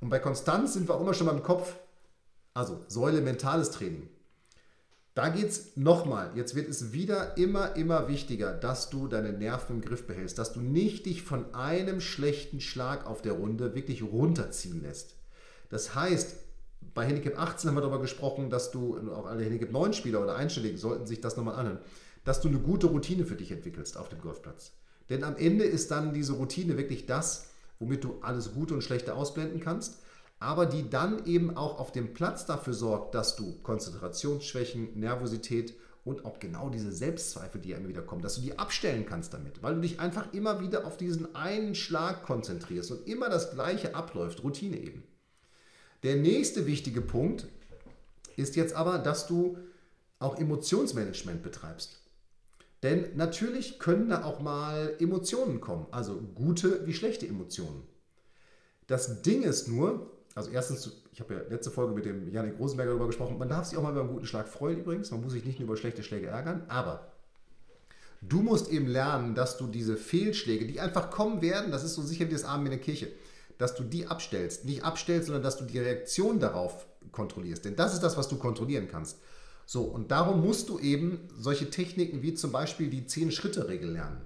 [0.00, 1.76] Und bei Konstanz sind wir auch immer schon beim Kopf,
[2.54, 4.08] also Säule mentales Training.
[5.16, 9.76] Da geht es nochmal, jetzt wird es wieder immer, immer wichtiger, dass du deine Nerven
[9.76, 14.02] im Griff behältst, dass du nicht dich von einem schlechten Schlag auf der Runde wirklich
[14.02, 15.14] runterziehen lässt.
[15.70, 16.36] Das heißt,
[16.92, 20.36] bei Handicap 18 haben wir darüber gesprochen, dass du, auch alle Handicap 9 Spieler oder
[20.36, 21.78] Einstelligen sollten sich das nochmal anhören,
[22.24, 24.72] dass du eine gute Routine für dich entwickelst auf dem Golfplatz.
[25.08, 27.46] Denn am Ende ist dann diese Routine wirklich das,
[27.78, 29.96] womit du alles Gute und Schlechte ausblenden kannst
[30.38, 36.24] aber die dann eben auch auf dem Platz dafür sorgt, dass du Konzentrationsschwächen, Nervosität und
[36.24, 39.74] auch genau diese Selbstzweifel, die immer wieder kommen, dass du die abstellen kannst damit, weil
[39.74, 44.44] du dich einfach immer wieder auf diesen einen Schlag konzentrierst und immer das Gleiche abläuft,
[44.44, 45.02] Routine eben.
[46.02, 47.46] Der nächste wichtige Punkt
[48.36, 49.58] ist jetzt aber, dass du
[50.18, 51.98] auch Emotionsmanagement betreibst.
[52.82, 57.82] Denn natürlich können da auch mal Emotionen kommen, also gute wie schlechte Emotionen.
[58.86, 62.90] Das Ding ist nur, also erstens, ich habe ja letzte Folge mit dem Janik Rosenberger
[62.90, 65.32] darüber gesprochen, man darf sich auch mal über einen guten Schlag freuen übrigens, man muss
[65.32, 67.10] sich nicht nur über schlechte Schläge ärgern, aber
[68.20, 72.02] du musst eben lernen, dass du diese Fehlschläge, die einfach kommen werden, das ist so
[72.02, 73.08] sicher wie das Abend in der Kirche,
[73.56, 74.66] dass du die abstellst.
[74.66, 77.64] Nicht abstellst, sondern dass du die Reaktion darauf kontrollierst.
[77.64, 79.18] Denn das ist das, was du kontrollieren kannst.
[79.64, 84.20] So, und darum musst du eben solche Techniken wie zum Beispiel die 10-Schritte-Regel lernen,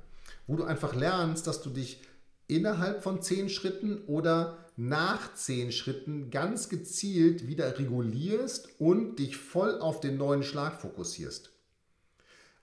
[0.49, 2.03] wo du einfach lernst, dass du dich
[2.49, 9.79] innerhalb von 10 Schritten oder nach zehn Schritten ganz gezielt wieder regulierst und dich voll
[9.79, 11.51] auf den neuen Schlag fokussierst.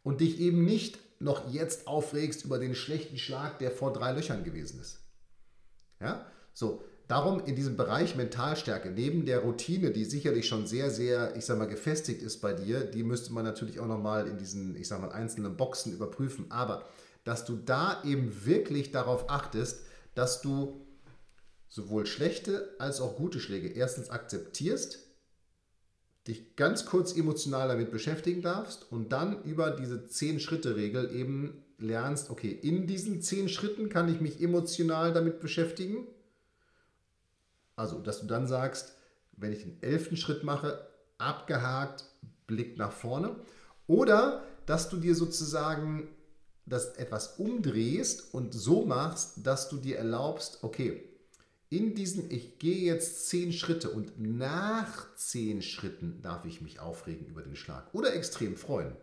[0.02, 4.44] Und dich eben nicht noch jetzt aufregst über den schlechten Schlag, der vor drei Löchern
[4.44, 5.00] gewesen ist.
[6.00, 6.84] Ja, so.
[7.08, 11.58] Darum in diesem Bereich Mentalstärke, neben der Routine, die sicherlich schon sehr, sehr, ich sag
[11.58, 15.00] mal, gefestigt ist bei dir, die müsste man natürlich auch nochmal in diesen, ich sag
[15.00, 16.48] mal, einzelnen Boxen überprüfen.
[16.50, 16.84] Aber
[17.24, 20.87] dass du da eben wirklich darauf achtest, dass du
[21.70, 25.00] sowohl schlechte als auch gute Schläge erstens akzeptierst,
[26.28, 32.52] dich ganz kurz emotional damit beschäftigen darfst und dann über diese 10-Schritte-Regel eben lernst, okay,
[32.52, 36.08] in diesen 10 Schritten kann ich mich emotional damit beschäftigen.
[37.76, 38.96] Also, dass du dann sagst,
[39.34, 42.04] wenn ich den elften Schritt mache, abgehakt,
[42.48, 43.36] Blick nach vorne.
[43.86, 46.10] Oder dass du dir sozusagen
[46.66, 51.07] das etwas umdrehst und so machst, dass du dir erlaubst, okay,
[51.70, 57.28] in diesen, ich gehe jetzt zehn Schritte und nach zehn Schritten darf ich mich aufregen
[57.28, 58.96] über den Schlag oder extrem freuen.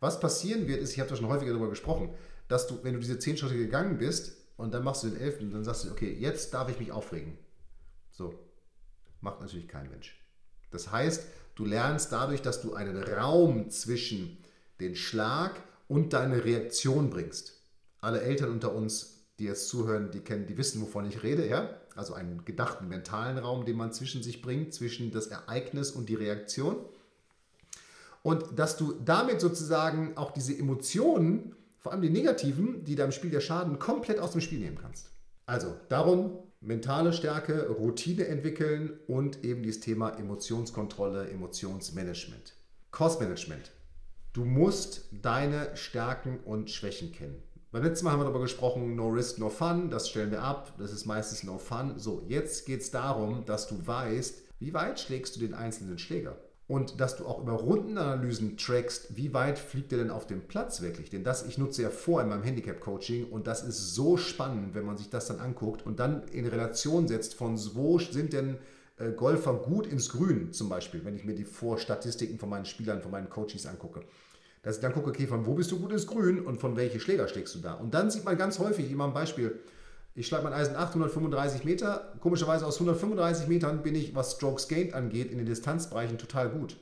[0.00, 2.12] Was passieren wird, ist, ich habe da schon häufiger darüber gesprochen,
[2.48, 5.52] dass du, wenn du diese zehn Schritte gegangen bist und dann machst du den elften,
[5.52, 7.38] dann sagst du, okay, jetzt darf ich mich aufregen.
[8.10, 8.34] So,
[9.20, 10.20] macht natürlich kein Mensch.
[10.72, 14.38] Das heißt, du lernst dadurch, dass du einen Raum zwischen
[14.80, 17.60] den Schlag und deine Reaktion bringst.
[18.00, 21.78] Alle Eltern unter uns, die jetzt zuhören, die kennen, die wissen, wovon ich rede, ja?
[21.96, 26.14] Also einen gedachten mentalen Raum, den man zwischen sich bringt, zwischen das Ereignis und die
[26.14, 26.76] Reaktion.
[28.22, 33.30] Und dass du damit sozusagen auch diese Emotionen, vor allem die negativen, die deinem Spiel
[33.30, 35.10] der Schaden, komplett aus dem Spiel nehmen kannst.
[35.46, 42.54] Also darum mentale Stärke, Routine entwickeln und eben dieses Thema Emotionskontrolle, Emotionsmanagement.
[42.92, 43.72] Kursmanagement.
[44.32, 47.42] Du musst deine Stärken und Schwächen kennen.
[47.72, 50.74] Beim letzten Mal haben wir darüber gesprochen, no risk, no fun, das stellen wir ab,
[50.76, 51.94] das ist meistens no fun.
[51.96, 56.36] So, jetzt geht es darum, dass du weißt, wie weit schlägst du den einzelnen Schläger
[56.68, 60.82] und dass du auch über Rundenanalysen trackst, wie weit fliegt er denn auf dem Platz
[60.82, 61.08] wirklich.
[61.08, 64.84] Denn das, ich nutze ja vor in meinem Handicap-Coaching und das ist so spannend, wenn
[64.84, 68.58] man sich das dann anguckt und dann in Relation setzt von wo sind denn
[68.98, 73.00] äh, Golfer gut ins Grün zum Beispiel, wenn ich mir die Vorstatistiken von meinen Spielern,
[73.00, 74.02] von meinen Coaches angucke.
[74.62, 77.00] Dass ich dann gucke, okay, von wo bist du gut ins Grün und von welche
[77.00, 77.74] Schläger schlägst du da.
[77.74, 79.58] Und dann sieht man ganz häufig, immer ein Beispiel,
[80.14, 82.12] ich schlage mein Eisen 835 Meter.
[82.20, 86.76] Komischerweise aus 135 Metern bin ich, was Strokes Gained angeht, in den Distanzbereichen total gut.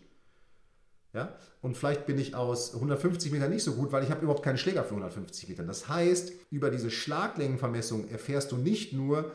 [1.12, 1.34] Ja?
[1.62, 4.58] Und vielleicht bin ich aus 150 Metern nicht so gut, weil ich habe überhaupt keinen
[4.58, 5.68] Schläger für 150 Metern.
[5.68, 9.30] Das heißt, über diese Schlaglängenvermessung erfährst du nicht nur,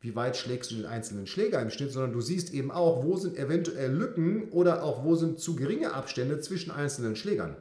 [0.00, 3.16] wie weit schlägst du den einzelnen Schläger im Schnitt, sondern du siehst eben auch, wo
[3.16, 7.56] sind eventuell Lücken oder auch wo sind zu geringe Abstände zwischen einzelnen Schlägern.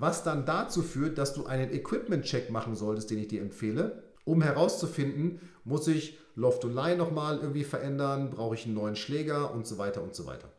[0.00, 4.42] Was dann dazu führt, dass du einen Equipment-Check machen solltest, den ich dir empfehle, um
[4.42, 9.66] herauszufinden, muss ich Loft und Line nochmal irgendwie verändern, brauche ich einen neuen Schläger und
[9.66, 10.52] so weiter und so weiter.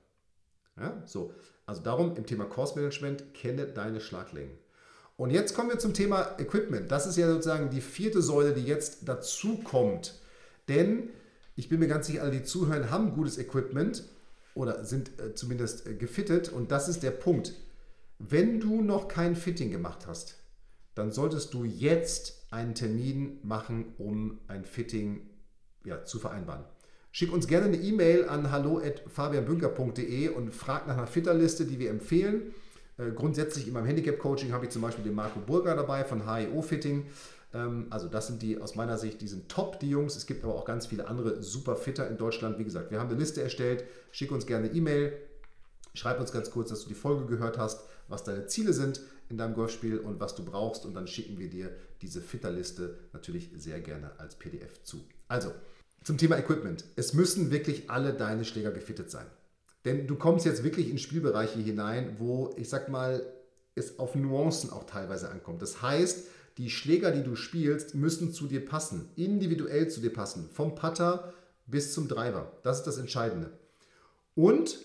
[0.78, 1.34] Ja, so.
[1.66, 4.58] Also darum im Thema Course Management, kenne deine Schlaglängen.
[5.16, 6.92] Und jetzt kommen wir zum Thema Equipment.
[6.92, 10.20] Das ist ja sozusagen die vierte Säule, die jetzt dazu kommt.
[10.68, 11.10] Denn
[11.56, 14.04] ich bin mir ganz sicher, alle, die zuhören, haben gutes Equipment
[14.56, 16.50] oder sind äh, zumindest äh, gefittet.
[16.50, 17.54] Und das ist der Punkt.
[18.20, 20.36] Wenn du noch kein Fitting gemacht hast,
[20.94, 25.22] dann solltest du jetzt einen Termin machen, um ein Fitting
[25.86, 26.66] ja, zu vereinbaren.
[27.12, 32.54] Schick uns gerne eine E-Mail an hallo.fabianbünker.de und frag nach einer Fitterliste, die wir empfehlen.
[32.98, 36.62] Äh, grundsätzlich in meinem Handicap-Coaching habe ich zum Beispiel den Marco Burger dabei von HEO
[36.62, 37.06] Fitting.
[37.54, 40.18] Ähm, also das sind die aus meiner Sicht, die sind top, die Jungs.
[40.18, 42.60] Es gibt aber auch ganz viele andere super Fitter in Deutschland.
[42.60, 43.86] Wie gesagt, wir haben eine Liste erstellt.
[44.12, 45.14] Schick uns gerne eine E-Mail.
[46.00, 49.38] Schreib uns ganz kurz, dass du die Folge gehört hast, was deine Ziele sind in
[49.38, 50.86] deinem Golfspiel und was du brauchst.
[50.86, 55.04] Und dann schicken wir dir diese Fitterliste natürlich sehr gerne als PDF zu.
[55.28, 55.52] Also,
[56.04, 56.86] zum Thema Equipment.
[56.96, 59.26] Es müssen wirklich alle deine Schläger gefittet sein.
[59.84, 63.22] Denn du kommst jetzt wirklich in Spielbereiche hinein, wo, ich sag mal,
[63.76, 65.62] es auf Nuancen auch teilweise ankommt.
[65.62, 70.50] Das heißt, die Schläger, die du spielst, müssen zu dir passen, individuell zu dir passen,
[70.50, 71.34] vom Putter
[71.68, 72.54] bis zum Driver.
[72.64, 73.52] Das ist das Entscheidende.
[74.36, 74.78] Und,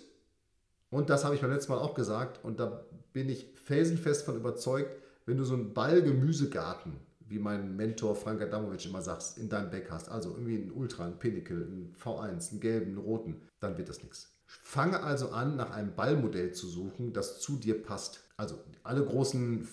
[0.90, 4.37] und das habe ich beim letzten Mal auch gesagt, und da bin ich felsenfest von
[4.37, 6.92] überzeugt, wenn du so einen Ball-Gemüsegarten,
[7.27, 11.07] wie mein Mentor Frank Adamovic immer sagt, in deinem Deck hast, also irgendwie einen Ultra,
[11.07, 14.35] einen Pinnacle, einen V1, einen gelben, einen roten, dann wird das nichts.
[14.47, 18.20] Fange also an, nach einem Ballmodell zu suchen, das zu dir passt.
[18.37, 19.66] Also alle großen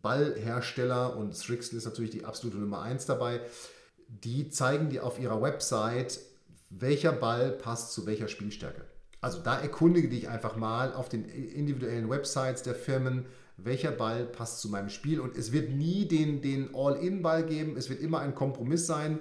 [0.00, 3.40] Ballhersteller und Strixon ist natürlich die absolute Nummer 1 dabei,
[4.08, 6.20] die zeigen dir auf ihrer Website,
[6.70, 8.84] welcher Ball passt zu welcher Spielstärke.
[9.26, 14.60] Also da erkundige dich einfach mal auf den individuellen Websites der Firmen, welcher Ball passt
[14.60, 15.18] zu meinem Spiel.
[15.18, 19.18] Und es wird nie den, den All-In-Ball geben, es wird immer ein Kompromiss sein.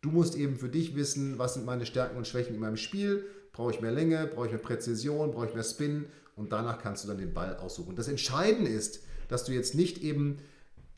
[0.00, 3.26] Du musst eben für dich wissen, was sind meine Stärken und Schwächen in meinem Spiel.
[3.50, 6.04] Brauche ich mehr Länge, brauche ich mehr Präzision, brauche ich mehr Spin
[6.36, 7.96] und danach kannst du dann den Ball aussuchen.
[7.96, 10.38] Das Entscheidende ist, dass du jetzt nicht eben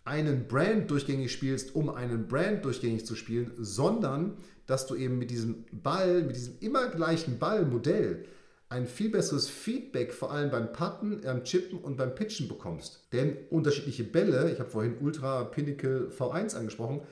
[0.04, 5.30] einen Brand durchgängig spielst, um einen Brand durchgängig zu spielen, sondern dass du eben mit
[5.30, 8.26] diesem Ball, mit diesem immer gleichen Ballmodell
[8.70, 13.09] ein viel besseres Feedback, vor allem beim Putten, beim Chippen und beim Pitchen bekommst.
[13.12, 17.02] Denn unterschiedliche Bälle, ich habe vorhin Ultra Pinnacle V1 angesprochen,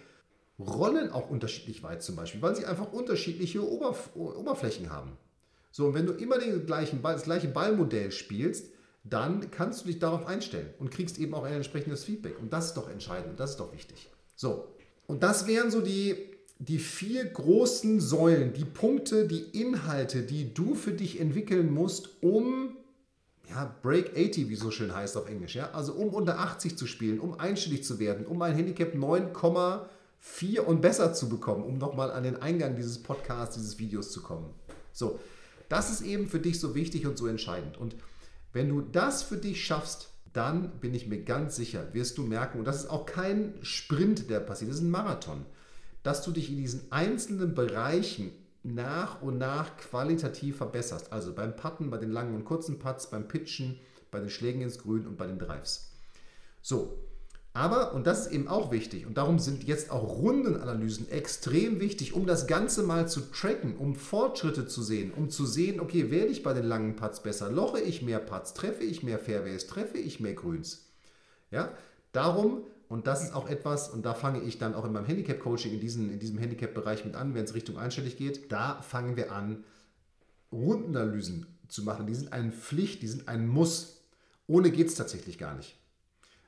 [0.59, 5.18] rollen auch unterschiedlich weit zum Beispiel, weil sie einfach unterschiedliche Oberf Oberflächen haben.
[5.73, 9.87] So, und wenn du immer den gleichen Ball, das gleiche Ballmodell spielst, dann kannst du
[9.87, 12.38] dich darauf einstellen und kriegst eben auch ein entsprechendes Feedback.
[12.38, 14.09] Und das ist doch entscheidend, das ist doch wichtig.
[14.37, 14.75] So,
[15.09, 20.75] und das wären so die die vier großen Säulen, die Punkte, die Inhalte, die du
[20.75, 22.77] für dich entwickeln musst, um
[23.49, 26.87] ja, Break 80, wie so schön heißt auf Englisch, ja, also um unter 80 zu
[26.87, 32.11] spielen, um einstellig zu werden, um ein Handicap 9,4 und besser zu bekommen, um nochmal
[32.11, 34.51] an den Eingang dieses Podcasts, dieses Videos zu kommen.
[34.92, 35.18] So,
[35.68, 37.79] das ist eben für dich so wichtig und so entscheidend.
[37.79, 37.94] Und
[38.53, 42.59] wenn du das für dich schaffst, dann bin ich mir ganz sicher, wirst du merken,
[42.59, 45.47] und das ist auch kein Sprint, der passiert, das ist ein Marathon,
[46.09, 51.12] dass du dich in diesen einzelnen Bereichen nach und nach qualitativ verbesserst.
[51.12, 53.79] Also beim Putten, bei den langen und kurzen Putts, beim Pitchen,
[54.11, 55.92] bei den Schlägen ins Grün und bei den Drives.
[56.62, 56.97] So,
[57.53, 62.14] aber, und das ist eben auch wichtig, und darum sind jetzt auch Rundenanalysen extrem wichtig,
[62.14, 66.33] um das Ganze mal zu tracken, um Fortschritte zu sehen, um zu sehen, okay, werde
[66.33, 69.99] ich bei den langen Putts besser, loche ich mehr Putts, treffe ich mehr Fairways, treffe
[69.99, 70.87] ich mehr Grüns.
[71.51, 71.71] Ja,
[72.12, 75.72] darum, und das ist auch etwas, und da fange ich dann auch in meinem Handicap-Coaching
[75.72, 79.64] in, in diesem Handicap-Bereich mit an, wenn es Richtung einstellig geht, da fangen wir an,
[80.51, 82.07] Rundenanalysen zu machen.
[82.07, 84.01] Die sind eine Pflicht, die sind ein Muss.
[84.46, 85.77] Ohne geht es tatsächlich gar nicht.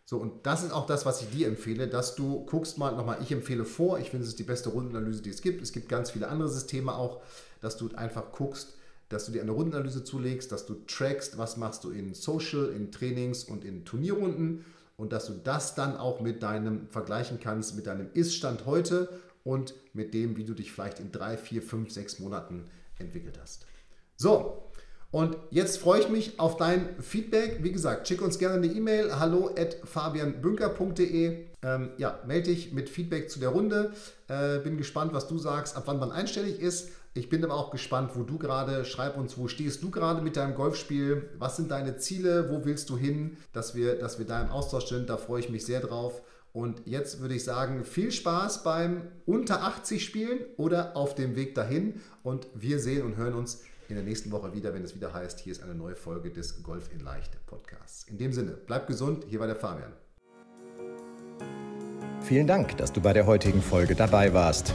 [0.07, 3.19] So, und das ist auch das, was ich dir empfehle, dass du guckst mal nochmal,
[3.23, 5.63] ich empfehle vor, ich finde, es ist die beste Rundenanalyse, die es gibt.
[5.63, 7.23] Es gibt ganz viele andere Systeme auch,
[7.61, 8.75] dass du einfach guckst,
[9.11, 12.91] dass du dir eine Rundenanalyse zulegst, dass du trackst, was machst du in Social, in
[12.91, 14.65] Trainings und in Turnierrunden
[15.01, 19.09] und dass du das dann auch mit deinem vergleichen kannst, mit deinem Ist-Stand heute
[19.45, 22.67] und mit dem, wie du dich vielleicht in drei, vier, fünf, sechs Monaten
[22.99, 23.65] entwickelt hast.
[24.17, 24.71] So,
[25.11, 27.65] und jetzt freue ich mich auf dein Feedback.
[27.65, 31.47] Wie gesagt, schick uns gerne eine E-Mail hallo at fabianbünker.de.
[31.63, 33.93] Ähm, ja, melde dich mit Feedback zu der Runde.
[34.29, 36.91] Äh, bin gespannt, was du sagst, ab wann man einstellig ist.
[37.13, 40.37] Ich bin aber auch gespannt, wo du gerade, schreib uns, wo stehst du gerade mit
[40.37, 41.29] deinem Golfspiel?
[41.39, 42.51] Was sind deine Ziele?
[42.51, 43.37] Wo willst du hin?
[43.53, 46.23] Dass wir, dass wir da im Austausch sind, da freue ich mich sehr drauf.
[46.53, 51.57] Und jetzt würde ich sagen, viel Spaß beim unter 80 Spielen oder auf dem Weg
[51.57, 52.01] dahin.
[52.23, 55.41] Und wir sehen und hören uns in der nächsten Woche wieder, wenn es wieder heißt,
[55.41, 58.05] hier ist eine neue Folge des Golf in Leicht Podcasts.
[58.05, 59.93] In dem Sinne, bleib gesund, hier war der Fabian.
[62.21, 64.75] Vielen Dank, dass du bei der heutigen Folge dabei warst.